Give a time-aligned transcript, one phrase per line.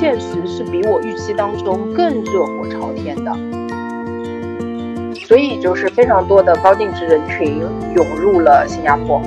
[0.00, 3.30] 现实是比我预期当中更热火朝天的，
[5.14, 7.58] 所以就是非常多的高净值人群
[7.94, 9.20] 涌入了新加坡。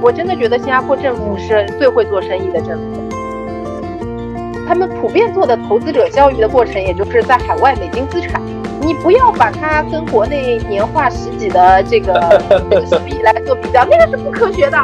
[0.00, 3.08] 我真的觉得新加坡政府是最会做生意的政府。
[4.68, 8.40] 他们普遍做的投资者教育的过程，也就是在海外美金资产，
[8.80, 12.40] 你不要把它跟国内年化十几的这个
[12.88, 14.78] 收益来做比较，那个是不科学的。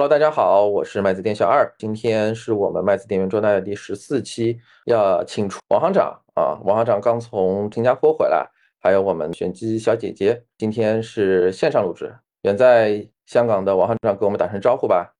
[0.00, 8.48] Hello，大家好，我是麦子店小二，今天是我们麦子店员专带的第十四期，要请出王行长啊，王行长刚从新加坡回来，
[8.80, 15.14] 还有我们玄机小姐姐，今天是线上录制，远在香港的王行长给我们打声招呼吧。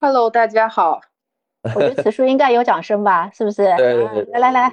[0.00, 1.00] Hello，大家好。
[1.74, 3.64] 我觉得此处应该有掌声吧，是不是？
[3.76, 4.72] 对对对，来来来，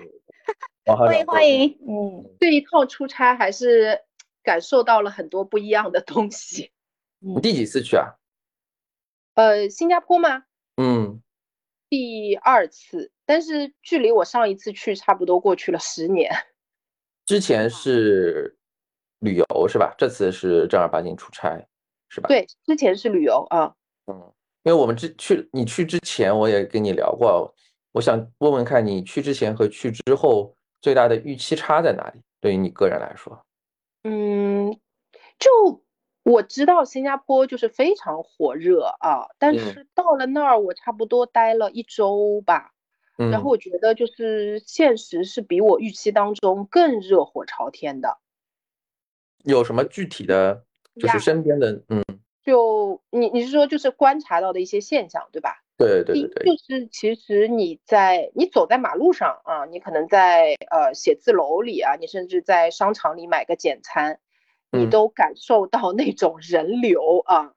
[0.95, 1.75] 欢迎欢迎。
[1.87, 3.99] 嗯，这一趟出差还是
[4.43, 6.71] 感受到了很多不一样的东西。
[7.17, 8.13] 你第几次去啊？
[9.35, 10.43] 呃，新加坡吗？
[10.77, 11.21] 嗯，
[11.89, 16.31] 第二次，但是距离我上一次去差不多过去了十年。
[17.25, 18.57] 之前是
[19.19, 19.93] 旅游是吧？
[19.97, 21.65] 这次是正儿八经出差
[22.09, 22.27] 是吧？
[22.27, 23.73] 对，之前是旅游啊。
[24.07, 24.33] 嗯。
[24.65, 27.53] 因为我们之去你去之前，我也跟你聊过，
[27.91, 32.21] 我想问问看你去之前和去之后最大的预期差在哪里？
[32.39, 33.45] 对于你个人来说，
[34.03, 34.71] 嗯，
[35.37, 35.82] 就
[36.23, 42.71] 我知道新加坡就是非常火热啊，但是到了那儿我差不多待了一周吧，
[43.17, 48.17] 然后我觉得就是现实是比我预期当中更热火朝天的。
[49.43, 50.63] 有什么具体的，
[50.99, 52.03] 就是身边的嗯。
[52.45, 55.63] 就你你是说就是观察到的一些现象对吧？
[55.77, 64.19] 对对对对，就是其实你在你走在马路上啊，你可能在呃写字楼里啊，你甚至在商场里买个简餐，
[64.73, 67.51] 你都感受到那种人流啊。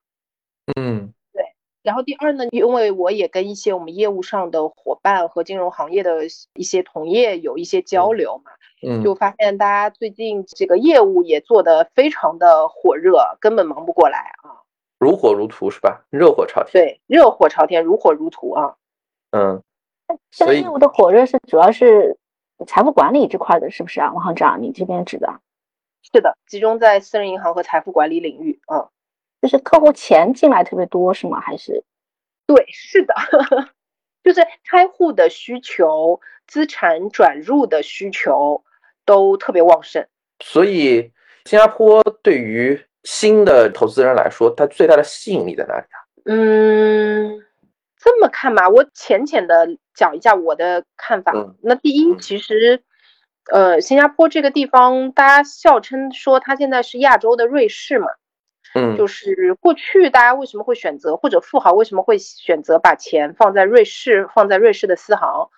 [0.77, 1.45] 嗯，对。
[1.83, 8.51] 然后第二呢，因为我也跟一些我们业务上的伙伴和金融行业的一些同业有一些交流嘛，
[8.83, 14.63] 嗯，就发现大家最近这个业务也做得非常的火热，根本忙不过来啊。
[14.99, 16.05] 如火如荼是吧？
[16.11, 16.73] 热火朝天。
[16.73, 18.75] 对，热火朝天，如火如荼啊。
[19.31, 19.63] 嗯，
[20.31, 22.17] 现在业务的火热是主要是
[22.67, 24.61] 财富管理这块的，是不是啊，王行长？
[24.63, 25.41] 你这边指的？
[26.13, 28.61] 是的，集中在私人银行和财富管理领域。
[28.73, 28.89] 嗯，
[29.43, 31.41] 就是客户钱进来特别多是吗？
[31.41, 31.85] 还是？
[32.47, 33.15] 对，是的，
[34.23, 34.41] 就是
[34.71, 38.63] 开户的需求、资产转入的需求
[39.05, 40.07] 都特别旺盛。
[40.41, 41.13] 所以，
[41.45, 45.99] 新加坡对于新的投资人来说，它最大的吸引力在哪里啊？
[46.27, 47.43] 嗯，
[47.99, 51.33] 这么看吧，我浅浅的讲一下我的看法。
[51.63, 52.83] 那第一，其实，
[53.53, 58.09] 呃，新加坡这个地方，大家笑称说它现在是亚洲的瑞士嘛。
[58.75, 65.49] 嗯，就是过去大家为什么会选择，或者富豪为什么会选择把钱放在瑞士，放在瑞士的私行？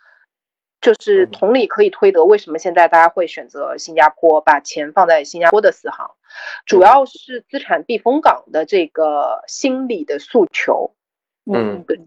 [0.80, 6.10] 就是同理可以推得，为什么现在大家会选择新加坡，把钱放在新加坡的私行，
[6.66, 10.94] 主要是资产避风港的这个心理的诉求。
[11.52, 12.00] 嗯，对，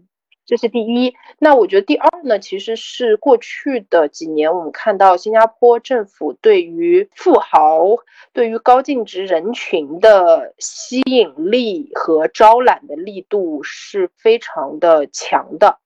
[0.44, 1.14] 这是第一。
[1.38, 7.84] 那我觉得第二呢，其实是过去的几年，我们看到新加坡政府对于富豪、
[8.32, 15.78] 对于高净值人群的吸引力和招揽的力度是非常的强的。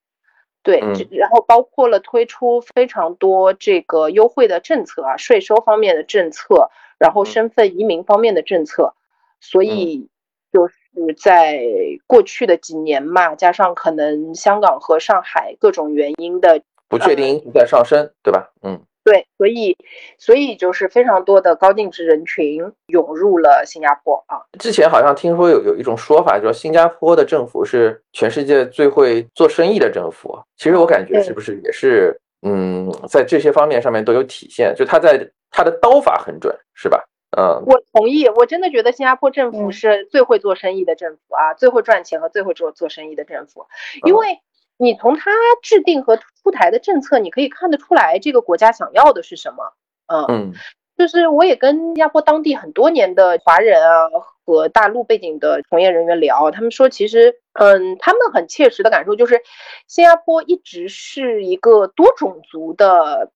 [0.63, 0.81] 对，
[1.13, 8.95] 然后包括了推出非常多这个优惠的政策啊，税收方面的政策，然后身份移民方面的政策，
[9.41, 10.09] 所以
[10.53, 10.75] 就是
[11.23, 11.63] 在
[12.07, 18.51] 过去的几年嘛，加上可能香港和上海各种原因的不确定因素在上升，对吧？
[18.63, 18.81] 嗯。
[19.05, 19.77] 对，所以，
[20.19, 24.43] 所以就是非常多的高净值人群涌入了新加坡啊。
[24.59, 30.37] 之前好像听说有有一种说法，就说新加坡的政府是全世界最会做生意的政府。
[30.57, 37.01] 其实我感觉是不是也是，嗯，在这些方面上面都有体现，就他在他的刀法很准，是吧？
[37.37, 43.67] 嗯，我同意，我真的觉得新加坡政府是最会做生意的政府啊，最会赚钱和最会做做生意的政府，
[44.05, 44.41] 因为。
[44.79, 45.31] 你从他
[45.63, 49.73] 制定和出台的政策，你可以看得出来，这个国家想要的是什么。
[50.07, 50.53] 嗯，
[50.99, 54.11] 就是我也跟新加坡当地很多年的华人啊
[54.45, 59.41] 和大陆背景的从业人员聊，他们说，其实，嗯，他们很切实的感受就是，
[59.87, 63.33] 新加坡一直是一个多种族的。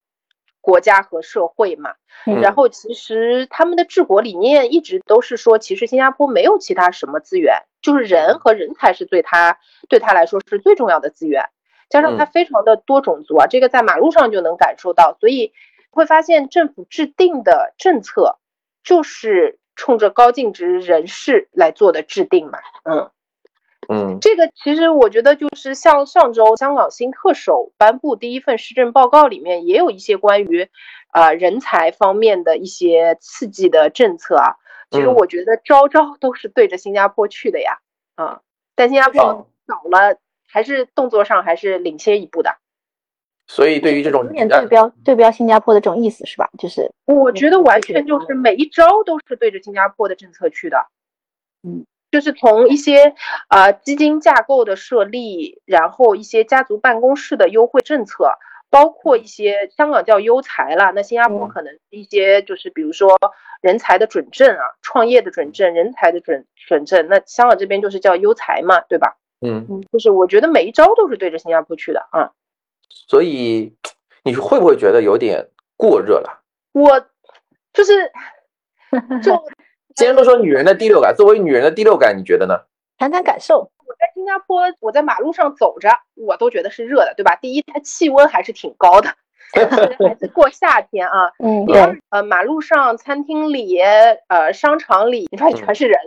[0.70, 1.94] 国家和社会嘛，
[2.40, 9.58] 然后其实他们的治国理念一直都是说，其实新加坡没有其他什么资源，就是人和人才是对他
[9.88, 11.46] 对他来说是最重要的资源，
[11.88, 15.52] 加上它非常的多种族啊，这个在马路上就能感受到，所以
[15.90, 18.38] 会发现政府制定的政策
[18.84, 23.10] 就是冲着高净值人士来做的制定嘛，嗯，
[23.92, 30.68] 嗯，这个其实我觉得就是像上周香港新特首颁布第一份施政报告里面也有一些关于，
[31.08, 34.54] 啊人才方面的一些刺激的政策啊。
[34.90, 37.78] 其实我觉得招招都是对着新加坡去的呀，
[38.16, 38.40] 啊，
[38.74, 42.56] 但新加坡早了，还是动作上还是领先一步的。
[43.48, 46.48] 所以对于这种有点对标对标新加坡的这种意思是吧？
[46.58, 50.86] 就是我觉得完全就是每一招都是对着新加坡的政策去的，
[51.64, 53.14] 嗯，就是从一些
[53.48, 58.32] 啊基金架构的设立，然后一些家族办公室的优惠政策，
[58.68, 63.16] 包括一些香港叫优才啦，那新加坡可能一些就是比如说
[63.60, 69.16] 人才的准证啊，创业的准证，人才的准准证，那香港这边就是叫优才嘛，对吧？
[69.42, 72.32] 嗯嗯，就是我觉得每一招都是对着新加坡去的啊。
[72.88, 73.74] 所以
[74.22, 76.42] 你会不会觉得有点过热了？
[76.72, 77.00] 我
[77.72, 78.12] 就是
[79.22, 79.42] 就
[79.94, 82.60] 既然都说女人的第六感，作为女人的第六感，你觉得呢？
[82.98, 83.70] 谈谈感受。
[83.86, 87.36] 我在新加坡，我在马路上走着，我都觉得是热的，对吧？
[87.36, 89.10] 第一，它气温还是挺高的，
[89.52, 91.32] 还是过夏天啊。
[91.38, 93.78] 嗯，第二，呃，马路上、餐厅里、
[94.28, 95.98] 呃，商场里，你发现全是人，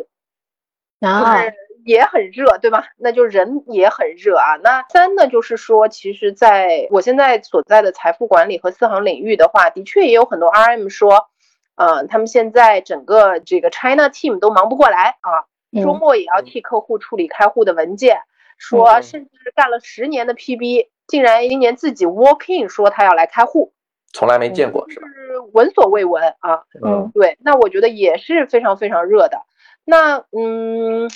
[1.01, 1.43] 啊。
[1.85, 2.85] 也很热，对吧？
[2.95, 4.55] 那就人也很热啊。
[4.63, 11.27] 那三呢，就是说，其实在我现在所在的财富管理和四行领域的话，的确也有很多 RM 说，
[11.75, 15.45] 嗯，他们现在整个这个 China team 都忙不过来啊，
[15.81, 18.19] 周末也要替客户处理开户的文件，
[18.57, 23.73] 说甚至干了十年的 PB，竟然今年自己 walk in 说他要来开户，
[24.11, 25.07] 从来没见过，是吧？
[25.07, 26.63] 是闻所未闻啊。
[26.83, 29.41] 嗯，对，那我觉得也是非常非常热的。
[29.85, 31.09] 那嗯。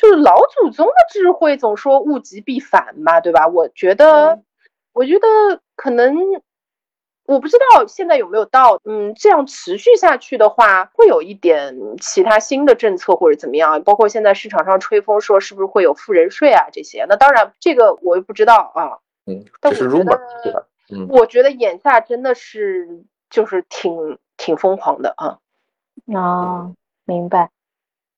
[0.00, 3.48] 就是老祖宗的智慧，总说物极必反嘛，对吧？
[3.48, 4.40] 我觉得，
[4.92, 5.26] 我觉得
[5.74, 6.14] 可能，
[7.28, 13.82] 我不知道现在有没有到，嗯，这样持续下去的话，会有一点其他新的政策或者怎么样。
[13.82, 17.04] 包括现在市场上吹风说是不是会有富人税啊这些？
[17.06, 18.96] 那当然，这个我也不知道啊。
[19.26, 20.18] 嗯，但是如果，
[20.90, 25.36] 嗯，我觉得眼下真的是就是挺挺疯狂的啊。
[26.14, 26.72] 啊，
[27.04, 27.50] 明白。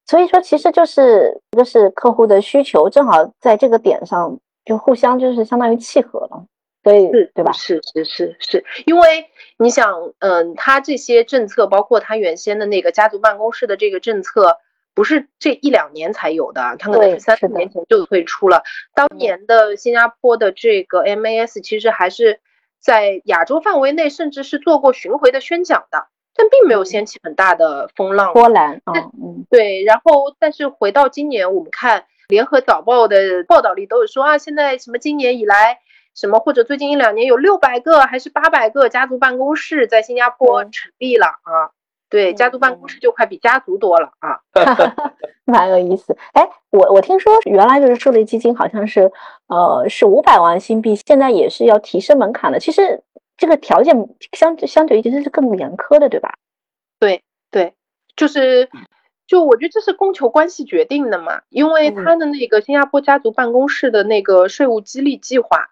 [0.07, 6.47] 所以说，其实就是就是客户的需求正好在这个点上就互相就是相当于契合了，
[6.83, 7.53] 所以对吧？
[7.53, 9.27] 是是是是，因为
[9.59, 14.57] 你想，嗯，他这些政策，包括他原先的那个家族办公室的这个政策，
[14.95, 18.63] 不是这一两年才有的，他可能是三四年前就推出了。
[18.95, 22.41] 当年的新加坡的这个 MAS 其实还是
[22.81, 26.07] 在亚洲范围内，甚至是做过巡回的宣讲的。
[26.33, 29.83] 但并没有掀起很大的风浪波澜啊，嗯，对。
[29.83, 35.81] 然后，但是回到今年，我们看联合早报的报道里都有说啊，现在什么今年以来，
[36.15, 41.71] 什么或者最近一两年有六百个还是八百个家族办公室在新加坡成立了啊。
[42.09, 44.41] 对，家族办公室就快比家族多了啊，
[45.45, 46.17] 蛮有意思。
[46.33, 49.13] 哎，我我听说原来就是设立基金好像是
[49.47, 52.59] 呃是五百万新币，现在也是要提升门槛的。
[52.59, 53.03] 其实。
[53.41, 53.97] 这个条件
[54.33, 56.35] 相相对于其实是更严苛的，对吧？
[56.99, 57.73] 对对，
[58.15, 58.69] 就是
[59.27, 65.71] 就我觉得这是供求关系决定的嘛，因为他的那个新加坡家族办公室的那个税务激励计划，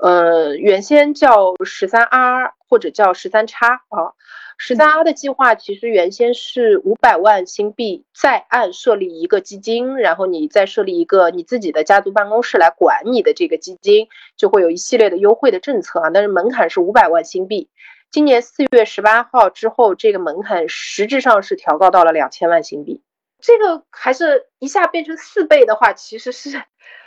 [0.00, 4.12] 呃，原先叫十三 R 或者叫十三叉啊。
[4.58, 16.10] 十三 R 的计划其实原先是五百万新币，再按设立一个基金，然后你再设立一个你自己的家族办公室来管你的这个基金，就会有一系列的优惠的政策啊。
[16.10, 17.68] 但是门槛是五百万新币。
[18.10, 23.02] 今年四月十八号之后，这个门槛实质上是调高到了两千万新币。
[23.40, 26.62] 这个还是一下变成四倍的话，其实是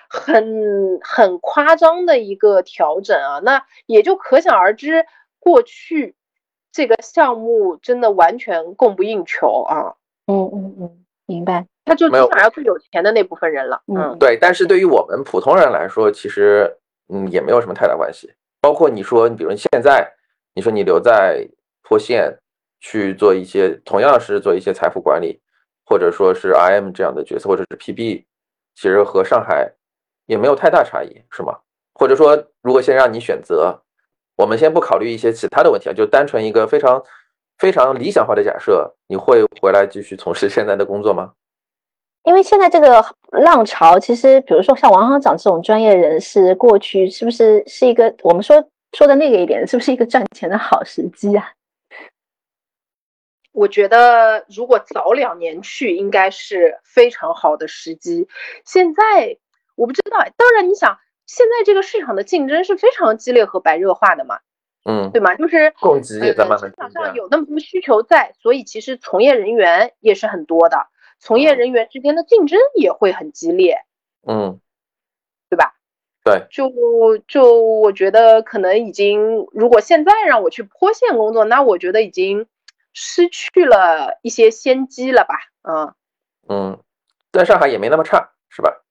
[0.10, 3.39] 很很夸张的一个调整啊。
[3.44, 5.06] 那也就可想而知，
[5.39, 6.16] 过去。
[6.72, 9.96] 这个项目真的完全供不应求啊！
[10.28, 11.66] 嗯嗯嗯，明白。
[11.84, 13.82] 他就基本上最有钱的那部分人了。
[13.88, 14.38] 嗯，对。
[14.39, 16.72] 但是对于我们普通人来说，其实
[17.12, 18.32] 嗯也没有什么太大关系。
[18.62, 20.08] 包括你说，你比如现在，
[20.54, 21.44] 你说你留在
[21.82, 22.38] 坡县
[22.80, 25.42] 去做一些同样是做一些财富管理，
[25.84, 28.25] 或者说是 IM 这样的角色，或者是 PB，
[28.75, 29.74] 其实和上海
[30.30, 31.58] 也没有太大差异，是吗？
[31.94, 33.82] 或者说，如果先让你选择。
[34.38, 37.04] 我们先不考虑一些其他的问题啊，就单纯一个非常
[37.58, 41.34] 非常理想化的假设，你会回来继续从事现在的工作吗？
[42.24, 51.52] 因为现在这个浪潮，其实比如说像王行长这种专业人士过去，是不是是一个我们说说的那个一点，是不是一个赚钱的好时机啊？
[53.52, 58.26] 我觉得如果早两年去，应该是非常好的时机。
[58.64, 59.38] 现在
[59.80, 61.00] 我不知道，当然你想。
[61.32, 64.40] 现在这个市场的竞争是非常激烈和白热化的嘛，
[64.84, 65.36] 嗯，对吗？
[65.36, 70.88] 就是供给也在慢慢市场上有那么多需求在，所以其实从业人员也是很多的，
[71.20, 73.78] 从业人员之间的竞争也会很激烈。
[74.28, 74.60] 嗯，
[75.52, 75.76] 对吧？
[76.24, 82.48] 对，就就我觉得可能已经，如果现在让我去坡县工作，那我觉得已经
[82.92, 85.36] 失去了一些先机了吧？
[85.62, 85.94] 嗯
[86.48, 86.80] 嗯，
[87.32, 88.84] 在上海也没那么差，是吧？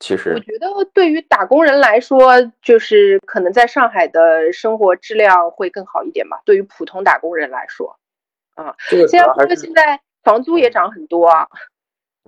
[0.00, 6.42] 其实我，觉得对于打工人来说，就是可能在上海的生活质量会更好一点吧。
[6.44, 7.96] 对于普通打工人来说，
[8.88, 11.46] 这个主新加坡要还是现在房租也涨很多啊。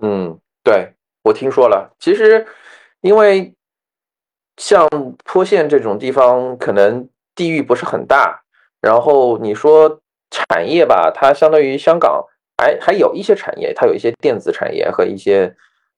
[0.01, 0.93] 嗯，对，
[1.23, 1.93] 我听说了。
[1.99, 2.47] 其实，
[3.01, 3.53] 因为
[4.57, 4.87] 像
[5.23, 8.41] 坡县这种地方，可能地域不是很大，
[8.81, 12.25] 然后你说产业吧，它相当于香港
[12.57, 15.55] 还还有一些产业，它有一些电子产业和一些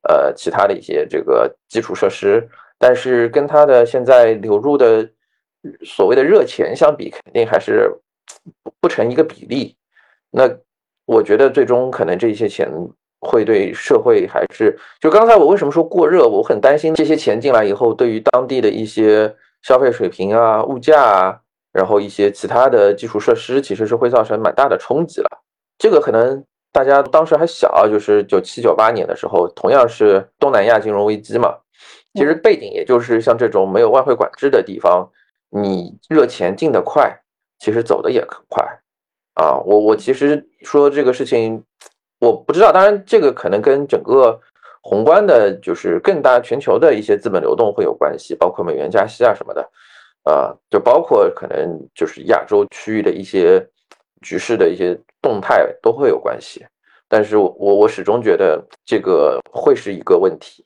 [0.07, 5.09] 呃其他的一些这个基础设施，但是跟它的现在流入的
[5.83, 7.91] 所谓的热钱相比，肯定还是
[8.79, 9.75] 不成一个比例。
[10.31, 10.49] 那
[11.05, 12.71] 我觉得最终可能这些钱
[13.19, 21.39] 会对社会还是就刚才我为什么说过热，我很担心这些钱进来以后，对于当地的一些消费水平啊、物价啊，
[21.73, 25.27] 然后一些其他的基础设施，其实是会造成蛮大的冲击了。
[25.77, 31.55] 这个可能大家当时还小，就是九七九八年的时候，同样是东南亚金融危机嘛。
[32.13, 35.09] 其实背景也就是像这种没有外汇管制的地方，
[35.49, 37.15] 你热钱进得快，
[37.59, 38.63] 其实走的也很快。
[39.35, 41.63] 啊，我我其实说这个事情，
[42.19, 44.39] 我不知道，当然这个可能跟整个
[44.81, 49.61] 宏观的，就是更大全球的一些资本流动会有关系，包括美元加息啊什么的，
[50.23, 53.65] 啊，就包括可能就是亚洲区域的一些
[54.21, 56.65] 局势的一些动态都会有关系。
[57.07, 60.63] 但是我我始终觉得这个会是一个问题，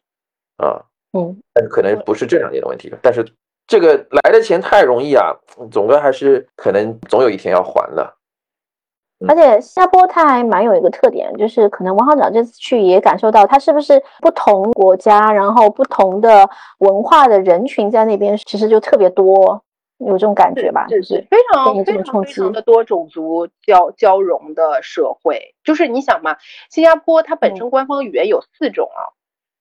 [0.58, 0.82] 啊，
[1.18, 3.26] 嗯，但是可能不是这两年的问题，但是
[3.66, 5.32] 这个来的钱太容易啊，
[5.72, 8.14] 总归还是可能总有一天要还的。
[9.26, 19.64] 而且新加坡它还蛮有一个特点，就是可能王行长这次去也感受到，它是不是不同国家，然后不同的文化的人群在那边其实就特别多，
[20.08, 20.88] 有这种感觉吧？
[20.88, 25.56] 就是是非常非常非常的多种族交交融的社会。
[25.64, 26.38] 就是你想嘛，
[26.70, 29.14] 新加坡它本嗯身官方语言有四种啊，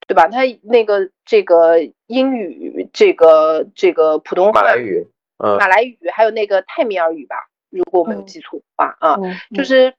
[0.06, 0.28] 对吧？
[0.28, 5.06] 它那个这个英语，这个这个普通话、马来语，
[5.38, 7.37] 嗯马来语，还有那个泰米尔语吧，
[7.70, 9.18] 如果我没有嗯记错的话啊。
[9.54, 9.94] 就是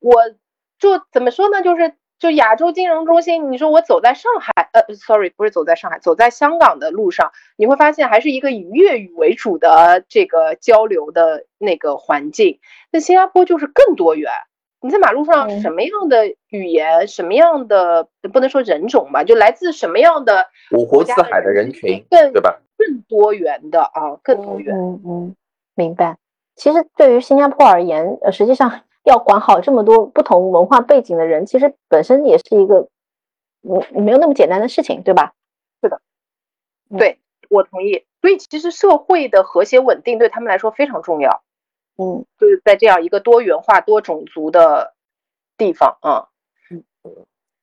[0.00, 0.14] 我
[0.78, 1.62] 就怎么说呢？
[1.62, 12.58] 就是就亚洲金融中心，你说我走在上海，呃，sorry，不是走在上海，走在香港的路上，你会发现还是一个以粤语为主的这个交流的那个环境。
[12.90, 14.32] 那新加坡就是更多元。
[14.80, 22.60] 你在马路上嗯什么样的语言，什么样的不能说人种吧，就来自什么样的五湖四海的人群，更对吧？
[22.76, 24.76] 更多元的啊，更多元。
[24.76, 25.36] 嗯嗯，
[25.74, 26.16] 明白。
[26.54, 32.88] 其实对于新加坡而言，呃，实际上要管好这么多不同文化背景的人，其实本身也是一个
[33.62, 35.32] 嗯没有那么简单的事情，对吧？
[35.82, 36.00] 是的
[36.98, 38.04] 对我同意。
[38.20, 41.42] 所以其实社会的和谐稳定对他们来说非常重要。
[41.96, 44.94] 嗯就是在这样一个多元化、多种族的
[45.56, 46.28] 地方啊。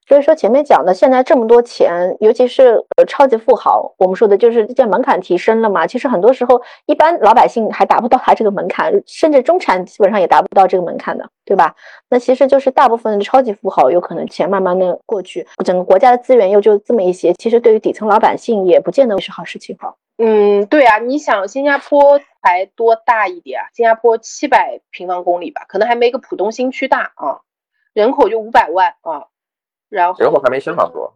[0.08, 5.88] 所以说前面讲的，现在这么多钱，尤其是呃超级富豪，我们说的就是这门槛提升了嘛。
[5.88, 11.76] 其实很多时候，一般老百姓还达不到他这个门槛，甚至中产基本上也达不到这个门槛的，对吧？
[12.10, 19.96] 那其实就是大部分的超级富豪，有可能钱慢慢的过去，整个国家的资源又就这么一些，其实对于底层老百姓也不见得是好事情哈。
[20.18, 23.68] 嗯，对啊，你想新加坡才多大一点啊？
[23.74, 27.42] 新加坡七百平方公里吧，可能还没个浦东新区大啊，
[27.94, 29.26] 人口就五百万啊。
[29.96, 31.14] 然后人口还没香港多，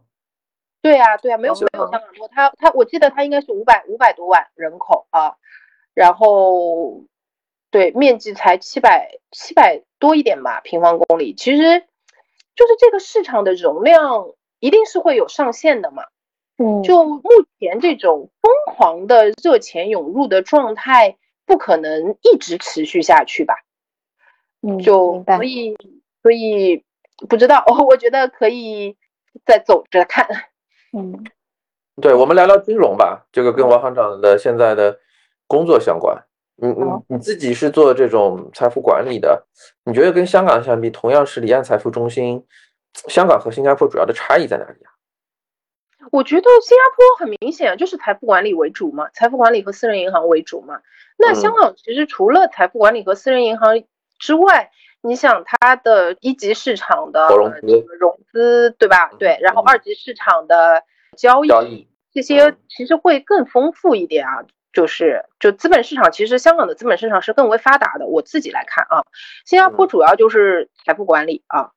[0.80, 5.36] 对啊，对啊，没有没有香港多，它它我记得它应该是五百五百多万人口啊，
[5.92, 7.04] 然后
[7.70, 11.80] 对面积才七百七百多一点吧平方公里，其实
[12.56, 16.04] 就是这个市场的容量一定是会有上限的嘛。
[16.56, 17.22] 嗯，就目
[17.58, 23.54] 前这种疯狂的热钱涌入的状态，不可能一直持续下去吧？
[24.62, 25.76] 嗯就所以
[26.22, 26.84] 所以
[27.28, 28.96] 不知道，我觉得可以
[29.44, 30.26] 再走着看。
[30.96, 31.24] 嗯
[32.00, 34.98] 对，我们聊聊金融吧，这个跟王行长的现在的
[35.46, 36.16] 工作相关。
[36.56, 39.46] 你你你自己是做这种财富管理的，
[39.84, 42.46] 你觉得跟香港相比，同样是离岸财富中心，
[43.08, 44.88] 香港和新加坡主要的差异在哪里啊？
[46.10, 50.80] 我觉得新加坡很明显就是财富管理为主嘛，财富管理和私人银行为主嘛。
[51.18, 53.82] 那嗯香港其实除了财富管理和私人银行
[54.18, 54.70] 之外，
[55.02, 57.60] 你想它的一级市场的活融资
[57.98, 59.10] 融资，对吧？
[59.18, 60.82] 对，然后嗯二级市场的
[61.16, 64.44] 交易，交易这些嗯其实会更丰富一点啊。
[64.72, 68.06] 就是就资本市场，其实香港的资本市场是更为发达的。
[68.06, 69.02] 我自己来看啊，
[69.44, 71.72] 新加坡嗯主要就是财富管理啊，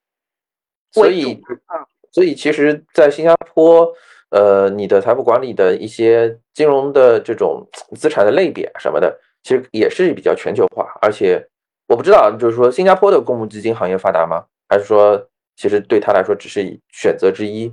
[0.98, 1.88] 为所以啊。
[2.12, 3.92] 所以其实，在新加坡，
[4.30, 10.88] 呃，你的财富管理的一些金融的这种资产的类别什么的，其实也是比较全球化。
[11.02, 11.44] 而且
[11.94, 14.46] 我不知道，就是说新加坡的公募基金行业发达吗？
[14.68, 17.72] 还是说其实对他来说只是选择之一？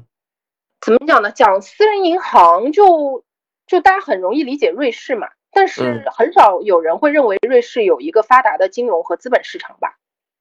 [0.83, 1.31] 怎么讲呢？
[1.31, 3.25] 讲私人银行就
[3.67, 9.97] 就大家很容易理解瑞士嘛，但是很少有人会认为瑞士有一个发达的金融和资本市场吧？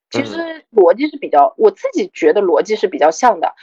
[0.09, 3.55] 其实逻辑是比较，我自己觉得逻辑是比较像的。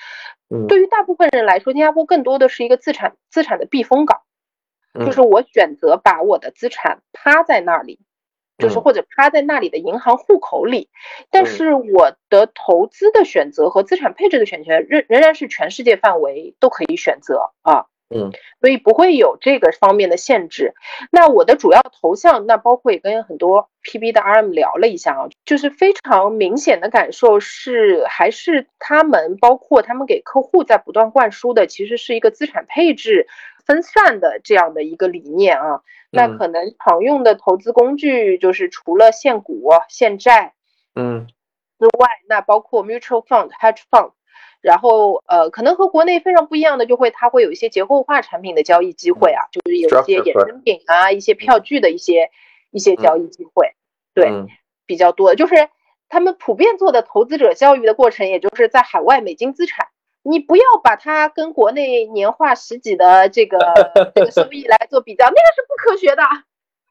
[0.67, 4.23] 对于大部分人来说，新加坡更多的是一个资产资产的避风港，
[5.05, 7.99] 就是我选择把我的资产趴在那里，
[8.59, 10.89] 就是或者趴在那里的银行户口里，
[11.31, 17.87] 但是我的投资的选择和资产配置的选择仍仍然是全世界范围都可以选择啊。
[18.09, 20.75] 嗯，所以不会有这个方面的限制。
[21.11, 33.27] 那我的主要头像，那包括也跟很多 PB 的 RM 聊了一下啊，就是非常明显的感受是，还是他们包括他们给客户在不断灌输的，其实是一个资产配置
[33.67, 35.83] 分散的这样的一个理念啊。
[36.11, 40.55] 那可能常用的投资工具就是除了现股、现债，
[40.95, 41.27] 嗯
[41.79, 44.13] 之外，那包括 mutual fund、hedge fund。
[44.63, 52.31] 然后，呃，可能和国内非常不一样的，就会它会有一些结构化产品的交易机会啊，就是有一些衍生品啊，一些票据的一些
[52.73, 53.75] 一些交易机会，
[54.13, 54.33] 对，
[54.85, 55.37] 比较多的。
[55.37, 55.69] 就是
[56.09, 59.87] 他们普遍做的投资者教育的过程，也就是在海外美金资产，
[60.29, 63.59] 你不要把它跟国内年化十几的这个
[64.15, 66.23] 这个收益来做比较，那个是不科学的，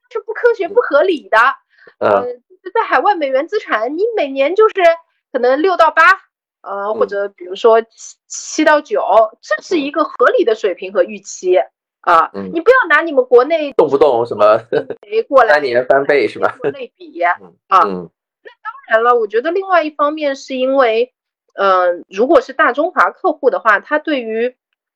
[0.09, 1.37] 是不科学不合理的。
[1.99, 2.23] 呃，
[2.73, 4.75] 在海外美元资产，你每年就是
[5.31, 6.03] 可能六到八。
[6.61, 9.03] 呃，或者比如说七七到九，
[9.39, 11.55] 这是一个合理的水平和预期
[12.01, 12.31] 啊。
[12.33, 14.59] 你不要拿你们国内动不动什么
[15.27, 16.57] 过来三年翻倍是吧？
[16.59, 17.35] 做类比啊。
[17.69, 21.13] 那当然了，我觉得另外一方面是因为，
[21.55, 24.55] 嗯，如果是大中华客户的话，他对于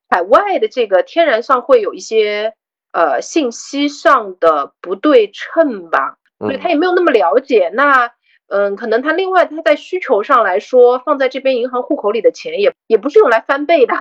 [0.09, 2.53] 海外的这个天然上会有一些
[2.91, 8.11] 呃信息上的不对称吧，所以他也没有那么了解那。
[8.51, 13.93] 嗯，可能他另外他在需求上来说，放在这边银行户口里的钱也也不是用来翻倍的，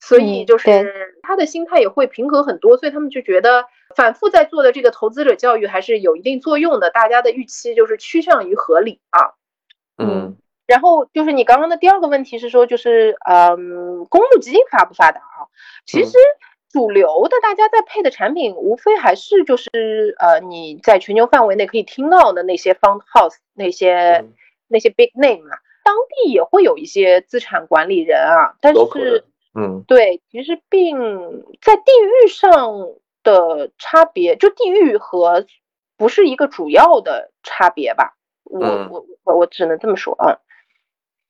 [0.00, 9.34] 所以就是他的心态也会平和很多，所以他们就觉得反复在做的这个投资者教育还是有一定作用的，大家的预期就是趋向于合理啊。
[9.96, 15.48] 嗯，然后就是你刚刚的第二个问题是说，就是嗯，公募基金发不发达啊？
[15.86, 16.16] 其实。
[16.74, 24.24] 主流的大家在配的产品，无非还是就是呃，你在全球范围内可以听到的那些 fund house 那些
[24.66, 29.24] 那些 big name 啊，当地也会有一些资产管理人啊，但是
[29.54, 30.98] 嗯，对，其实并
[31.62, 31.82] 在地
[32.24, 32.88] 域上
[33.22, 35.46] 的差别，就地域和
[35.96, 38.58] 不是一个主要的差别吧，我
[38.90, 40.40] 我我我只能这么说啊。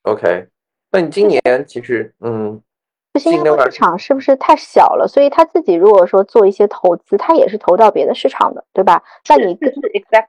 [0.05, 0.47] OK，
[0.91, 2.61] 那你今年其实嗯。
[3.17, 5.07] 新加坡市场是不是太小了？
[5.07, 9.01] 所以他自己如果说做一些投资，他也是投到别的市场的，对吧？
[9.29, 9.57] 那你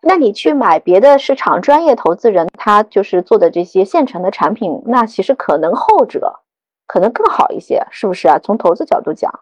[0.02, 6.38] 那你去买别的市场专业投资人他就是做的这些现成的产品，那其实可能后者
[6.86, 8.38] 可能更好一些，是不是啊？
[8.38, 9.40] 从投资角度讲，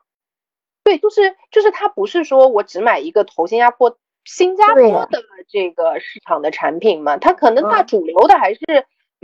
[0.82, 7.18] 对，就是就是他不是说我只买一个投新加坡新加坡的这个市场的产品嘛？
[7.18, 8.60] 他可能大主流的还是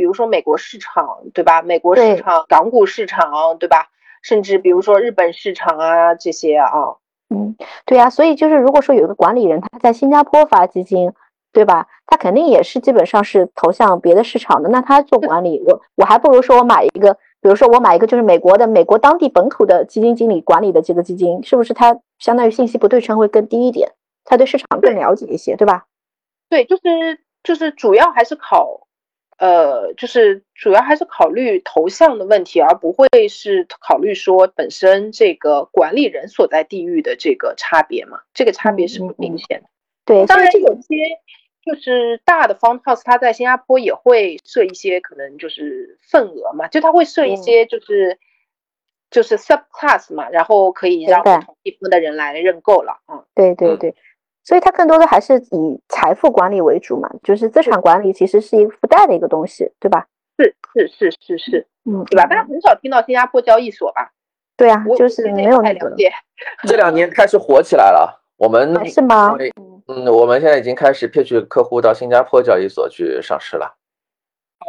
[0.00, 1.60] 比如说美国市场，对吧？
[1.60, 3.88] 美国市场、港股市场，对吧？
[4.22, 6.96] 甚至比如说日本市场啊这些啊，
[7.28, 11.12] 嗯，对呀，所以就是如果说有一个管理人他在新加坡发基金，
[11.52, 11.86] 对吧？
[12.06, 14.70] 他肯定也是基本上是投向别的市场的。
[14.70, 23.92] 那他做管理，我我还不如说我买一个，比如说我买一个就是美国的美国当地本土的基金经理管理的这个基金，是不是他相当于信息不对称会更低一点？
[24.24, 25.84] 他对市场更了解一些，对吧？
[26.48, 28.86] 对，就是就是主要还是考。
[29.40, 38.20] 呃，就是主要还是考虑头像的问题，而不会是考虑说本身这个管理人所在地域的这个差别嘛？
[38.34, 39.68] 这个差别是不明显的。
[40.04, 40.94] 对，当然有些
[41.64, 48.18] 就是大的 fund house，它在新加坡也会设一些可能就是份额嘛，就它会设一些就是
[49.10, 53.00] 就是 sub class 嘛，然后可以让不同地方的人来认购了。
[53.10, 53.94] 嗯，对对对。
[54.42, 60.06] 所以它更多的还是以财富管理为主嘛，就是资产管理其实是一个附带的一个东西，对吧？
[60.38, 60.56] 是
[60.88, 62.26] 是是是是，嗯，对吧？
[62.26, 64.10] 大家很少听到新加坡交易所吧？
[64.56, 66.10] 对啊，就是没有太了解。
[66.66, 69.36] 这两年开始火起来了，我们是吗？
[69.88, 73.74] 嗯，我们现在已经开始骗取客户到新加坡交易所去上市了。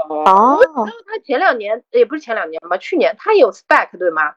[0.10, 0.58] 哦，
[1.06, 4.34] 他前两年也不是前两年吧，去年他有 SPAC 对吗？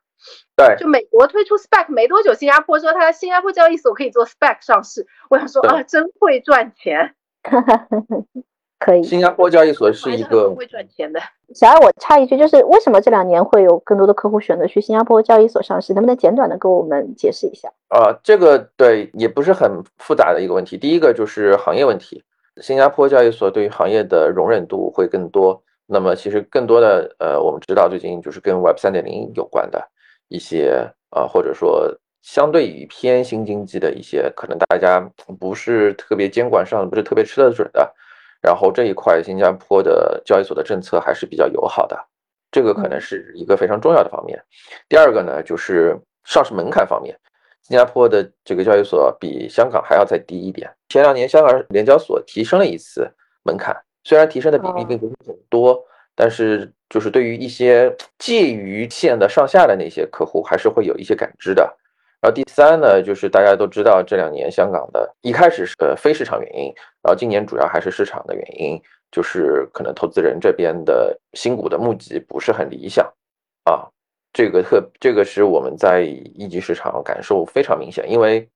[0.56, 5.06] 对，就美国推出 SPAC 没多久，新加坡说它新加坡交易所可以做 SPAC 上市。
[5.30, 7.14] 我想说啊，真会赚钱。
[8.78, 9.02] 可以。
[9.02, 11.20] 新加坡交易所是一个会赚钱的。
[11.54, 15.94] 小艾，我插一句，就是为什么这两年会有更多的客户选择去新加坡交易所上市？
[15.94, 17.72] 能不能简短的给我们解释一下？
[17.88, 20.76] 啊，这个对也不是很复杂的一个问题。
[20.76, 22.22] 第一个就是行业问题，
[22.60, 25.62] 新加坡交易所对于行业的容忍度会更多。
[25.86, 29.86] 那么其实更多的呃，我们知道最近就是跟 Web 三点零有关的
[30.28, 35.00] 一些啊，或者说相对于偏新经济的一些，可能大家
[35.38, 37.94] 不是特别监管上不是特别吃得准的。
[38.40, 41.98] 然后这一块新加坡的交易所的政策还是比较友好的，
[42.50, 44.38] 这个可能是一个非常重要的方面。
[44.88, 47.18] 第二个呢，就是上市门槛方面，
[47.62, 50.70] 新加坡的这个交易所比香港还要再低一点。
[50.90, 53.10] 前两年香港联交所提升了一次
[53.44, 53.74] 门槛。
[54.06, 55.82] 虽然提升的比例并不是很多，
[56.14, 61.62] 但是就是对于一些介于线的上下的那些客户，还是会有一些感知的。
[62.20, 66.72] 然后第三呢，就是大家都知道这两年香港的一开始是呃非市场原因，
[67.02, 73.04] 然后今年主要还是市场的原因，就是可能投资人这边的新股的募集不是很理想
[73.64, 73.86] 啊。
[74.32, 78.48] 这个特这个是我们在一级市场感受非常明显，因为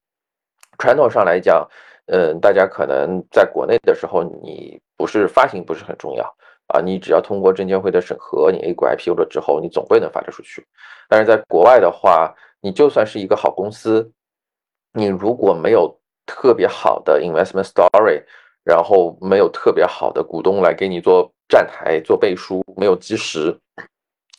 [0.79, 1.69] 传统上来讲。
[2.11, 6.25] 嗯，大家可能在国内的时候，你不是发行不是很重要
[6.69, 10.67] 啊，你只要通过证监会的审核，你 A 股 IPO 了之后，你总会能发得出去。
[11.09, 14.11] 但是在国外的话，你就算是一个好公司，
[14.93, 15.95] 你如果没有
[16.27, 18.23] 特别好的 investment story，
[18.65, 23.59] 然后没有特别好的股东来给你做站台、做背书，没有基石，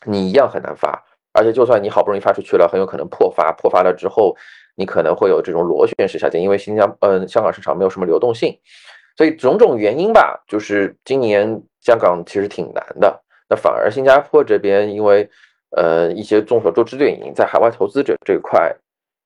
[0.06, 1.04] 你一样很难发。
[1.34, 4.36] 而且就算你好不容易发出去了，很有可能破发，破发了之后。
[4.76, 8.58] 你可能会有这种螺旋式下跌，因为新疆嗯香港市场没有什么流动性，
[9.20, 13.22] 所以种种原因吧，就是今年香港其实挺难的。
[13.50, 15.30] 那反而新加坡这边，因为
[15.76, 18.74] 呃一些众所周知的原因，在海外投资者这一块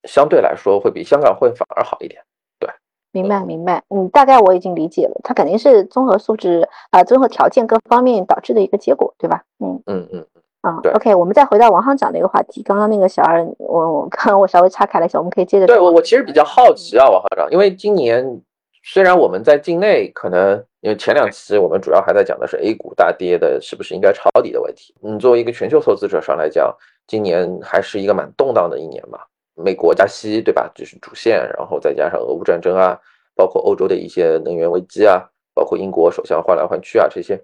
[0.10, 2.20] 相对来说会比香港会反而好一点。
[2.58, 2.68] 对，
[3.12, 9.44] 明白明白，嗯，大概我已经理解了，它肯定是综合素质啊，综合条件各方面导致的一个结果，对吧？
[9.60, 10.26] 嗯嗯嗯。
[10.62, 12.64] 啊，OK，我们再回到王行长那个话题。
[12.64, 15.68] 刚刚那个小二，我我刚刚我稍微岔开了一下，我们可以接着。
[15.68, 18.42] 对我，我其实比较好奇啊，王行长，因为今年
[18.84, 24.94] 虽然我们在境内可能，因为前两期我们主要还在讲的是 A 股大跌的是不是应该抄底的问题。
[25.02, 26.76] 嗯，作为一个全球投资者上来讲，
[27.08, 29.20] 今年还是一个蛮动荡的一年嘛。
[29.56, 30.70] 美国加息，对吧？
[30.76, 33.00] 这是主线，然后再加上俄乌战争啊，
[33.36, 37.42] 包括欧洲的一些能源危机啊，包括英国首相换来换去啊，这些，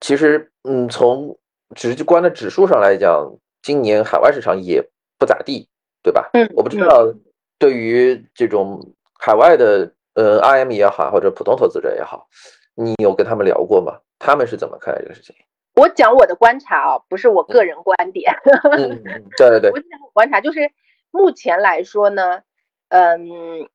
[0.00, 1.38] 其实，嗯，从
[1.74, 4.82] 直观的指数上来讲，今年海外市场也
[5.18, 5.68] 不咋地，
[6.02, 6.28] 对吧？
[6.34, 7.14] 嗯，我不知道
[7.58, 12.28] 对于这种海外的呃 IM 也好，或者普通投资者也好，
[12.74, 13.98] 你有跟他们聊过吗？
[14.18, 15.34] 他们是怎么看待这个事情？
[15.74, 18.32] 我讲我的观察啊，不是我个人观点。
[18.76, 19.02] 嗯，
[19.36, 19.70] 对对对。
[19.70, 20.70] 我讲观察，就是
[21.10, 22.42] 目前来说呢，
[22.88, 23.68] 嗯。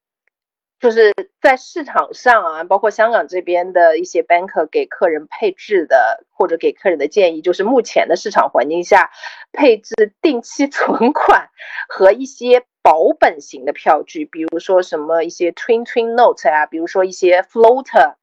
[0.80, 1.12] 就是
[1.42, 9.10] 在市场上啊，包括香港这边的一些 banker 给客人配置的，或者给客人的建议，就是目前的市场环境下，
[9.52, 11.50] 配置定期存款
[11.90, 18.16] 和一些保本型的票据，比如说什么一些 twin twin note 啊，比如说一些 floater，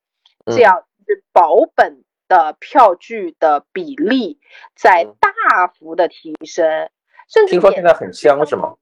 [0.47, 0.85] 这样
[1.33, 4.39] 保本的票据的比例
[4.77, 6.89] 在大幅的提升，
[7.29, 8.75] 甚至听说现在很香是吗？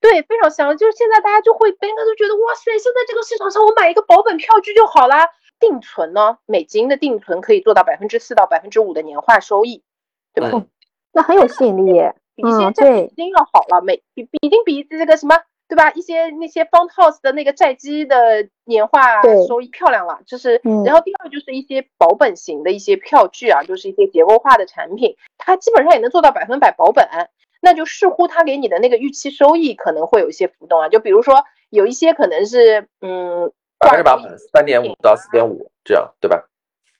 [0.00, 0.76] 对，非常香。
[0.76, 5.28] 就是现在大家就会 banker 都觉得，哇塞，现在这个市场上我买一个保本票据就好啦。
[5.58, 9.82] 定存呢，美金的定存可以做到百分之四到百分之五的年化收益，
[10.32, 10.64] 对吧？
[11.12, 12.14] 那很有吸引力耶。
[12.34, 15.36] 比一些债基金要好了，美比已经比这个什么，
[15.68, 15.90] 对吧？
[15.90, 20.20] 一些那些 fund house 的那个债基的年化收益漂亮了。
[20.26, 27.06] 就是，然后第二就是一些保本型的一些票据啊，就是一些结构化的产品，它基本上也能做到百分百保本。
[27.60, 34.18] 那就视乎他给你的那个预期收益可能会有一些浮动啊，就比如说有一些可能是嗯百分之八
[34.52, 36.48] 三点五到四点五这样对吧？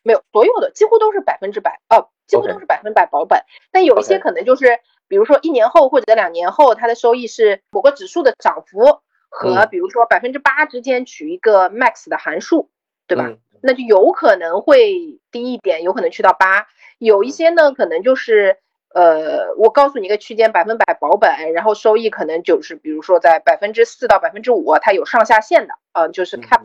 [0.03, 3.43] 没有，所有的几乎都是百分之百哦，几乎都是百分百保本。
[3.73, 12.69] 但有一些可能就是比如说一年后或者两年后它的收益是某个指数的涨幅和比如说百分之八之间取一个 max 的函数，
[13.07, 13.33] 对吧？
[13.63, 16.67] 那就有可能会低一点，有可能去到八。
[16.99, 18.59] 有一些呢可能就是。
[18.95, 26.63] 呃，我告诉你一个区间，百分百保本，然后收益可能就是，比如说在百分之四到百分之五，它有上下限的，呃，就是 cap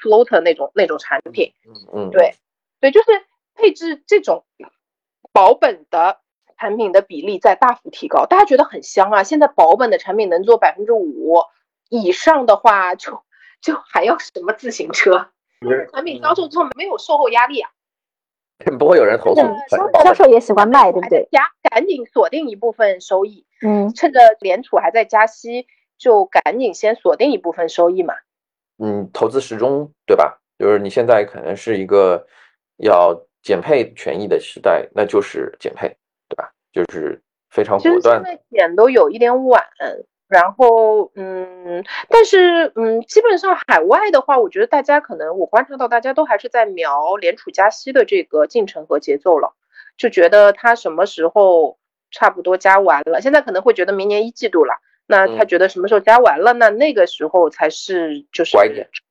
[0.00, 2.34] floater 那种那种产品，嗯嗯，对，
[2.80, 3.06] 对，就是
[3.54, 4.44] 配置这种
[5.32, 6.18] 保本的
[6.58, 9.22] 产品的比例在大幅提高，大家觉得很香啊。
[9.22, 11.42] 现在保本的产品能做百分之五
[11.88, 13.22] 以上的话，就
[13.62, 15.30] 就还要什么自行车？
[15.92, 17.70] 产品销售之后没有售后压力啊。
[18.78, 19.40] 不会有人投诉，
[20.02, 21.28] 销售也喜欢卖，对不对？
[21.30, 25.66] 加赶紧锁定一部分收益，嗯，趁着联储还在加息，
[25.98, 28.14] 就赶紧先锁定一部分收益嘛。
[28.78, 30.38] 嗯，投资时钟对吧？
[30.58, 32.26] 就是你现在可能是一个
[32.78, 35.88] 要减配权益的时代，那就是减配，
[36.28, 36.50] 对吧？
[36.72, 37.20] 就是
[37.50, 38.22] 非常果断。
[38.24, 39.62] 现在减都有一点晚。
[40.32, 49.52] 然后，嗯，但是，嗯，基本上海外的话，我觉得大家可能我观察到，大家都还是在瞄联储加息的这个进程和节奏了，
[49.98, 51.76] 就觉得它什么时候
[52.10, 54.72] 差不多加完了，现在可能会觉得明年一季度了，
[55.06, 58.56] 那他觉得什么时候加完了，那那个时候才是就是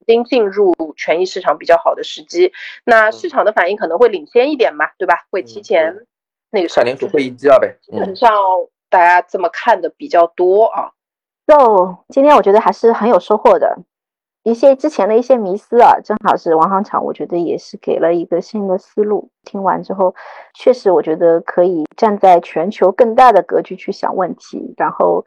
[0.08, 2.52] 新进入权益市场比较好的时机，
[2.84, 5.28] 那市场的反应可能会领先一点嘛，对吧？
[5.30, 5.96] 会提前
[6.50, 8.32] 那个看联储会议纪要呗，基本上
[8.90, 10.90] 大家这么看的比较多啊。
[11.47, 13.77] 就今天我觉得还是很有收获的，
[14.43, 19.30] 一些之前的一些迷思啊，正好是王行长，我觉得也是给了一个新的思路。
[19.43, 20.15] 听完之后，
[20.54, 25.23] 确实我觉得可以站在全球更大的格局去想问题，然后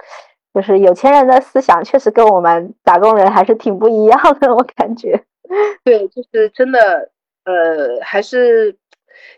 [0.54, 5.24] 就是有钱人的思想确实跟我们打工人还是挺不一样的，我感觉。
[5.84, 7.10] 对，就是真的，
[7.44, 8.76] 呃，还是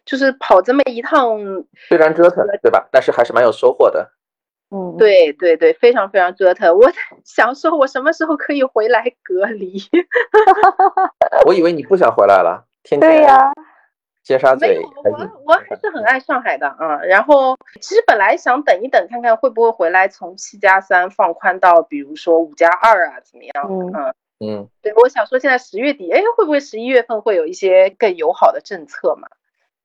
[0.05, 1.39] 就是跑这么一趟，
[1.89, 2.89] 虽然折腾，对吧？
[2.93, 4.13] 但是还是蛮有收获的。
[4.71, 6.77] 嗯，对对对，非常非常折腾。
[6.77, 6.91] 我
[7.25, 9.79] 想说，我什么时候可以回来隔离？
[11.47, 13.53] 我以为你不想回来了，天天对呀，
[14.25, 14.67] 尖沙咀。
[15.05, 15.11] 我
[15.47, 17.01] 我还是很爱上海的啊。
[17.05, 23.69] 然后其实本来想等一等，看看会不会回来从七加三放宽到，比如说五加二啊，怎么样？
[23.71, 29.29] 嗯嗯，对，我想说现在十月底，哎，会不会十一月份会有一些更友好的政策嘛？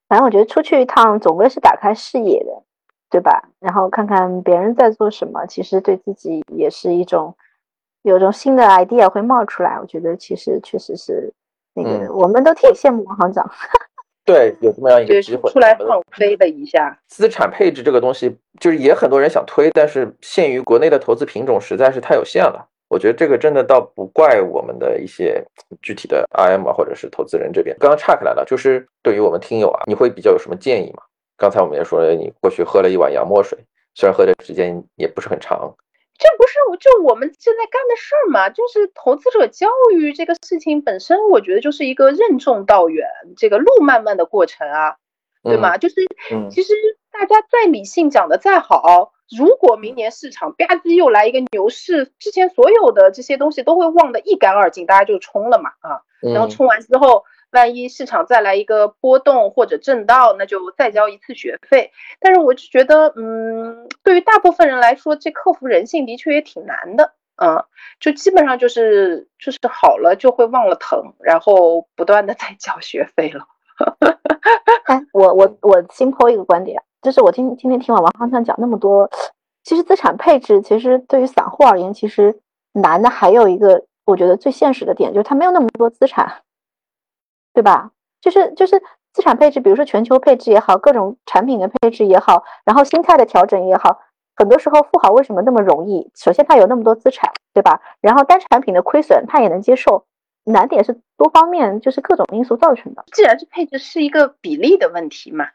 [0.10, 2.64] 反正我觉得出去一趟，总归是打开视野的。
[3.12, 3.44] 对吧？
[3.60, 7.36] 然后看看别人在做什么，其实对自己也是一种
[8.04, 9.78] 有种新的 idea 会冒出来。
[9.80, 11.32] 我觉得其实确实是
[11.76, 13.52] 那个，我们都挺羡慕王行长。
[14.24, 16.98] 对，有这么样一个机会出来放飞了一下。
[17.08, 22.66] 资产配置这个东西，就是也很多人想推，但是限于国内的投资品种实在是太有限了。
[22.88, 25.44] 我觉得这个真的倒不怪我们的一些
[25.82, 27.76] 具体的 IM 啊，或者是投资人这边。
[27.80, 31.04] 刚刚岔开来了，就是对于我们听友啊，你会比较有什么建议吗？
[31.42, 33.58] 刚才我们也说了，你过去喝了一碗洋墨水，
[33.96, 35.76] 虽然喝的时间也不是很长，
[36.20, 38.48] 这不是就我们现在干的事儿吗？
[38.52, 44.98] 就是投资者教育这个事情本身，我觉得就是一个任重道远、这个路漫漫的过程啊，
[45.42, 45.80] 对吗？
[45.80, 45.96] 就是
[46.52, 46.74] 其实
[47.12, 57.24] 大家再理性讲的再好，如果明年市场吧唧又来一个牛市，之前所有的这些东西都会忘得一干二净，大家就冲了嘛啊，然后冲完之后。
[57.52, 61.92] 万一市场再来一个波动或者震荡，那就再交一次学费。
[62.20, 67.14] 但是我就觉得，嗯，对于大部分人来说，这克服人性的确也挺难的。
[67.44, 67.64] 嗯，
[68.00, 73.46] 就基本上就是就是好了就会忘了疼，然后不断的在交学费了。
[74.86, 79.10] 哎，我我我新抛一个观点，就是我今今天听完王航长讲那么多，
[79.64, 82.40] 其实资产配置其实对于散户而言，其实
[82.74, 86.44] 难的还有一个我觉得最现实的点，就是他没有那么多资产。
[87.54, 87.92] 对吧？
[88.22, 88.82] 就是就是
[89.14, 94.00] 资产配置，比如说全球配置也好，各种产品的配置也好，然后心态的调整也好，
[94.36, 96.10] 很多时候富豪为什么那么容易？
[96.16, 97.82] 首先他有那么多资产，对吧？
[98.00, 100.06] 然后单产品的亏损他也能接受，
[100.46, 103.04] 难点是多方面，就是各种因素造成的。
[103.12, 105.48] 既然是配置是一个比例的问题嘛，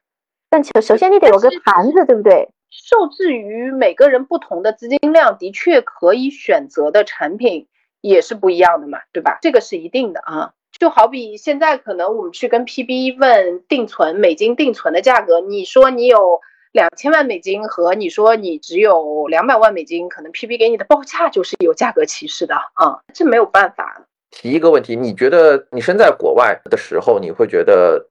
[0.50, 2.50] 但其首先你得有个盘子，对不对？
[2.70, 7.68] 受制于每个人不同的资金量，的确可以选择的产品
[8.00, 9.38] 也是不一样的嘛，对吧？
[9.40, 10.52] 这个是一定的啊。
[10.78, 16.40] 就好比现在可能我们去跟 PB 问定存美金定存的价格，你说你有
[16.72, 24.02] 两千万美金和你说你只有两百万美金，可能 PB 给你的报价就是有价格歧视的啊，这没有办法。
[24.30, 28.08] 提一个问题，你觉得你身在国外的时候，你会觉得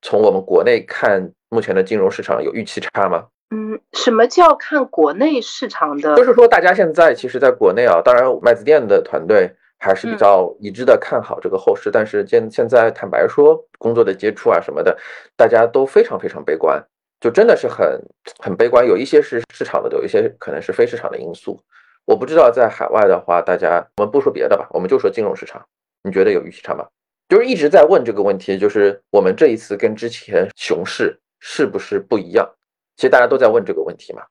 [0.00, 3.26] 从我们国内看目前的金融市场有预期差吗？
[3.50, 6.16] 嗯，什么叫看国内市场的？
[6.16, 9.54] 就是说大家现在其实在国内啊，当然麦子店的团队。
[9.78, 14.96] 还是比较一致的看好这个后市，但是现现在坦白说，工作的接触啊什么的，
[15.36, 16.84] 大家都非常非常悲观，
[17.20, 18.00] 就真的是很
[18.38, 18.86] 很悲观。
[18.86, 21.60] 有一些是市场的，有一些可能是非市场的因素。
[22.04, 25.64] 我不知道在海外的话，大家我们不说别的吧，我们就说金融市场，
[26.02, 26.86] 你觉得有预期差吗？
[27.28, 32.48] 就是一直在问这个问题，就是我们这一次跟之前熊市是不是不一样？
[32.96, 34.22] 其实大家都在问这个问题嘛。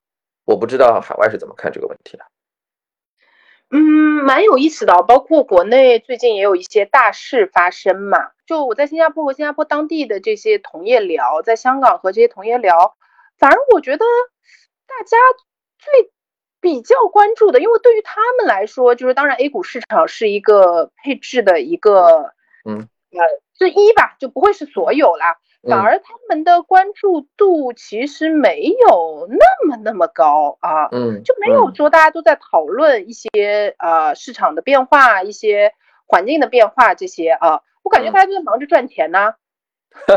[0.43, 2.23] 我不知道海外是怎么看这个问题的。
[3.69, 3.79] 嗯，
[4.23, 8.31] 蛮有意思的，包括国内最近也有一些大事发生嘛。
[8.45, 12.95] 就我在新加坡和新加坡当地的这些同业聊，在香港和这些同业聊，
[13.37, 14.05] 反而我觉得
[14.87, 15.17] 大家
[15.79, 16.11] 最
[16.61, 23.19] 比较关注的，因为对于他们来说，就是当然 A 股市场是一个配置的一个，嗯，呃
[23.59, 25.37] 之一吧，就不会是所有啦。
[25.63, 35.73] 反而他们的关注度其实没有那么那么高啊，嗯，就没有说大家都在讨论一些呃市场的变化、一些
[36.05, 37.61] 环境的变化这些啊。
[37.83, 39.33] 我感觉大家都在忙着赚钱呢。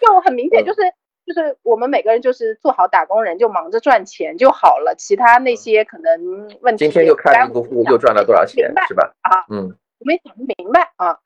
[0.00, 0.80] 就很明显，就是
[1.26, 6.84] 就是我们每个人就是做好打工人，就忙着赚钱就好了，其他那些可能问题。
[6.84, 9.14] 今天又开了一个户，又赚了多少钱，是吧？
[9.22, 11.18] 啊，嗯，我没想明白啊。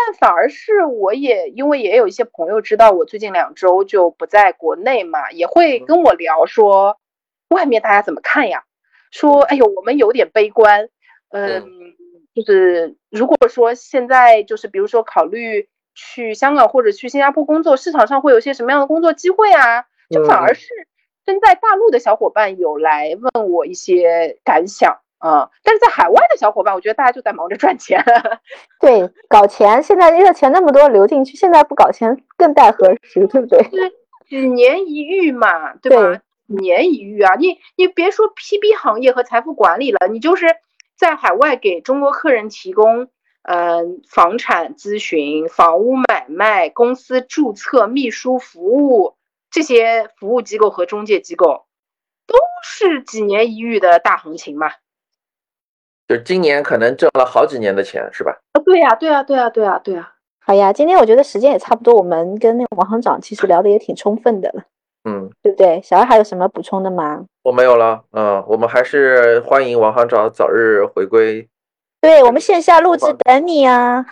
[0.00, 7.00] 但反而是我也因为也有一些朋友知道我最近两周就不在国内嘛，也会跟我聊说，
[7.48, 8.62] 外面大家怎么看呀？
[9.10, 10.88] 说，哎呦，我们有点悲观，
[11.30, 11.64] 嗯，
[12.32, 19.86] 就是如果说现在就是比如说考虑去香港或者去新加坡工作，市场上会有些什么样的工作机会啊？
[20.10, 20.68] 就反而是
[21.26, 25.00] 身在大陆的小伙伴有来问我一些感想。
[25.18, 25.50] 啊！
[25.62, 28.04] 但是在海外的小伙伴，我觉得大家就在忙着赚钱。
[28.80, 33.26] 对，搞钱，现在热钱那么多流进去，现在不搞钱更待何时？
[33.26, 33.62] 对不对？
[33.70, 33.92] 是
[34.28, 36.20] 几年一遇嘛，对吧？
[36.46, 37.34] 几年一遇啊！
[37.34, 40.46] 你你别说 PB 行业和财富管理了，你就是
[40.96, 43.08] 在海外给中国客人提供，
[43.42, 49.16] 嗯，房产咨询、房屋买卖、公司注册、秘书服务
[49.50, 51.66] 这些服务机构和中介机构，
[52.26, 54.70] 都是几年一遇的大行情嘛。
[56.08, 58.32] 就今年可能挣了好几年的钱，是吧？
[58.52, 60.10] 啊，对呀，对呀，对呀，对呀，对呀。
[60.40, 64.62] 好呀，今天我觉得时间也差不多，我们跟那个王行长其实聊的也挺充分的了。
[65.04, 65.82] 嗯，对不对？
[65.82, 67.26] 小二还有什么补充的吗？
[67.42, 68.02] 我没有了。
[68.12, 71.46] 嗯，我们还是欢迎王行长早日回归。
[72.00, 74.06] 对我们线下录制等你啊。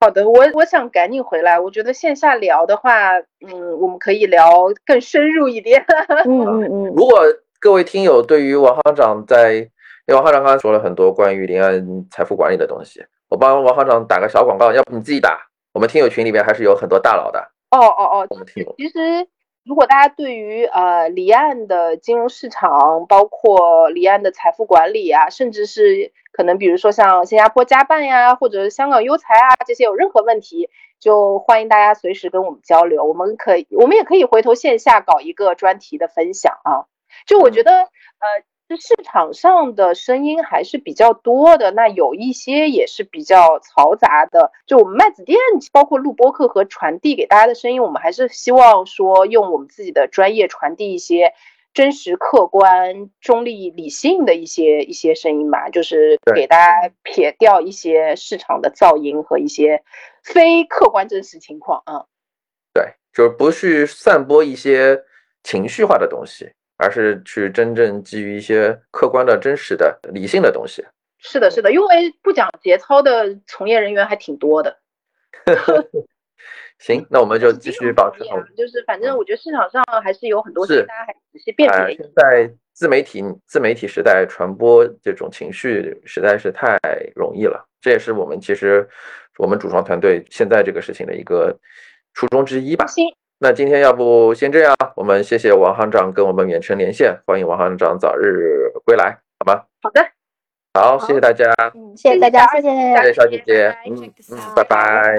[0.00, 1.60] 好的，我我想赶紧回来。
[1.60, 4.50] 我觉得线下聊的话，嗯，我们可以聊
[4.84, 5.84] 更深入一点。
[6.26, 6.84] 嗯嗯嗯。
[6.96, 7.20] 如果
[7.60, 9.70] 各位听友对于王行长在
[10.06, 15.48] 因为王行长刚刚说了很多关于临安财富管理的东西，我帮王行长打个小广告，要不你自己打？
[15.72, 17.40] 我们听友群里面还是有很多大佬的。
[17.70, 18.74] 哦哦哦，我们听友。
[18.76, 19.26] 其实，
[19.64, 30.68] 如果大家对于呃离岸的金融市场，包括离岸的财富管理啊，甚至是可能比如说像新加坡加办呀，或者香港优才啊这些有任何问题，
[31.00, 33.02] 就欢迎大家随时跟我们交流。
[33.04, 36.84] 我们可以，我们也可以回头线下搞一个专题的分享啊。
[37.26, 37.88] 就我觉得，呃。
[38.74, 44.50] 这市场上的声音还是比较多的，那有一些也是比较嘈杂的。
[44.66, 45.38] 就我们麦子店，
[45.70, 51.32] 包括录播课和传递给大家的声音，我们还是希望说用我们自己的专业传递一些
[51.72, 59.84] 真实、客观、中立、理性的一些一些声音吧，就是给大家撇掉一些市场的噪音和一些
[60.24, 62.06] 非客观真实情况啊。
[62.72, 65.04] 对，就是不去散播一些
[65.44, 66.50] 情绪化的东西。
[66.84, 70.84] 而是去真正基于一些客观的真实的理性的东西。
[71.18, 71.86] 是的，是的，因为
[72.22, 74.76] 不讲节操的从业人员还挺多的。
[76.78, 78.22] 行，那我们就继续保持。
[78.54, 81.96] 就是反正我觉得市场上还是有很多事，大家还仔细辨别。
[81.96, 86.78] 现在自媒体自媒体时代，传播这种情绪实在是太
[87.14, 87.64] 容易了。
[87.80, 88.86] 这也是我们其实
[89.38, 91.56] 我们主创团队现在这个事情的一个
[92.12, 92.84] 初衷之一吧。
[93.40, 93.40] 行。
[93.40, 99.62] 那今天要不先这样，我们谢谢王行长跟我们远程连线，欢迎王行长早日归来，好吗？
[99.82, 100.00] 好的，
[100.74, 101.44] 好，谢谢大家，
[101.74, 105.16] 嗯，谢谢大家，谢谢，谢谢小姐姐，嗯嗯，拜拜。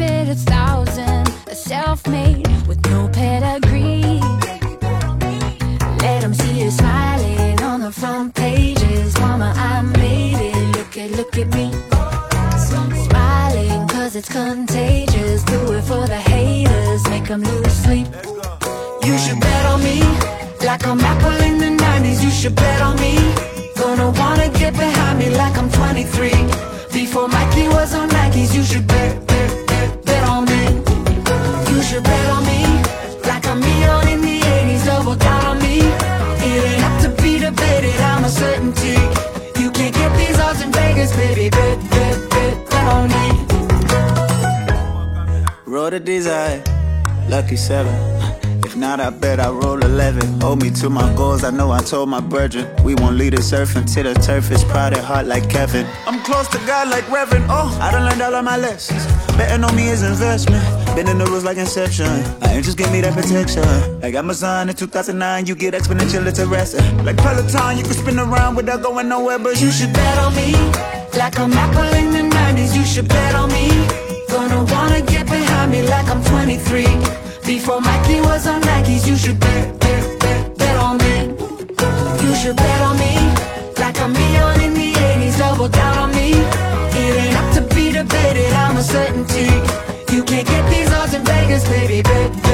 [0.00, 4.20] It a thousand, a self-made with no pedigree.
[6.02, 9.18] Let them see you smiling on the front pages.
[9.18, 10.76] Mama, I made it.
[10.76, 11.72] Look at, look at me.
[13.06, 15.42] Smiling cause it's contagious.
[15.44, 18.06] Do it for the haters, make them lose sleep.
[19.04, 20.00] You should bet on me,
[20.66, 22.22] like I'm Apple in the 90s.
[22.22, 23.14] You should bet on me.
[23.76, 26.69] Gonna wanna get behind me like I'm 23.
[28.70, 30.62] Nikes, you should bet bet on me.
[31.70, 32.62] You should bet on me.
[33.26, 35.78] Like I'm Neon in the 80s, double down on me.
[35.78, 38.96] It ain't have to be debated, I'm a certainty.
[39.60, 43.46] You can't get these odds in Vegas, baby Bet, bet, bet, bet on me.
[45.66, 46.62] Roll the desire,
[47.28, 48.49] lucky seven
[48.80, 50.40] not, I bet I roll 11.
[50.40, 52.66] Hold me to my goals, I know I told my brethren.
[52.82, 55.86] We won't lead this earth until the turf is proud and hot like Kevin.
[56.06, 57.44] I'm close to God like Reverend.
[57.48, 59.04] Oh, I done learned all of my lessons.
[59.36, 60.64] Betting on me is investment.
[60.96, 62.06] Bending the rules like Inception.
[62.42, 63.64] I ain't just give me that protection.
[64.00, 67.04] Like Amazon in 2009, you get exponential, it's arresting.
[67.04, 70.52] Like Peloton, you can spin around without going nowhere, but you should bet on me.
[71.18, 73.68] Like I'm Apple in the 90s, you should bet on me.
[74.28, 77.29] Gonna wanna get behind me like I'm 23.
[77.50, 81.34] Before Mikey was on Nikes, you should bet, bet, bet, bet on me.
[82.22, 83.12] You should bet on me,
[83.76, 85.36] like I'm Leon in the 80s.
[85.36, 86.30] double down on me.
[86.30, 89.50] It ain't up to be debated, I'm a certainty.
[90.14, 92.02] You can't get these odds in Vegas, baby.
[92.02, 92.49] Bet, bet,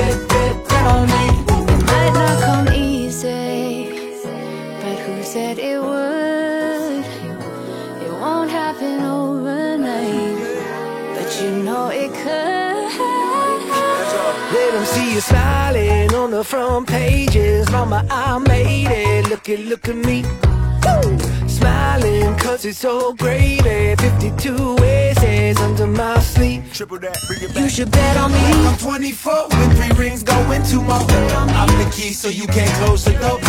[15.16, 17.70] you smiling on the front pages.
[17.70, 19.30] Mama, I made it.
[19.30, 20.24] Look at, look at me.
[21.48, 23.96] Smiling cause it's so gravy.
[23.96, 26.70] 52 aces under my sleeve.
[26.74, 28.44] Triple that, bring it You should bet on me.
[28.68, 30.98] I'm 24 with three rings going to my.
[31.60, 33.40] I'm the key, so you can't close the door.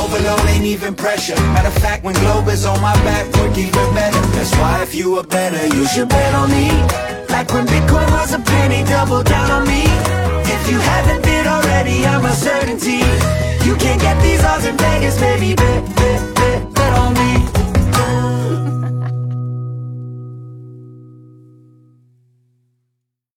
[0.00, 1.34] Overload ain't even pressure.
[1.54, 4.20] Matter of fact, when Globe is on my back, work even better.
[4.36, 6.70] That's why if you were better, you should bet on me.
[7.28, 10.19] Like when Bitcoin was a penny, double down on me.
[10.52, 13.00] If you haven't bid already, I'm a certainty.
[13.64, 15.54] You can't get these odds in Vegas, baby.
[15.54, 16.19] Bet,